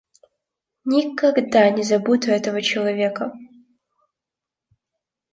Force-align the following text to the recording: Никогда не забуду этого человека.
Никогда 0.83 1.69
не 1.69 1.83
забуду 1.83 2.31
этого 2.31 2.63
человека. 2.63 3.33